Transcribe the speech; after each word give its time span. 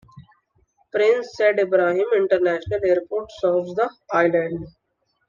Prince 0.91 1.29
Said 1.35 1.59
Ibrahim 1.59 2.07
International 2.17 2.79
Airport 2.83 3.29
serves 3.39 3.75
the 3.75 3.87
island. 4.09 4.65